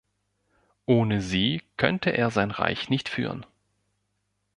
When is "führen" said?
3.07-3.45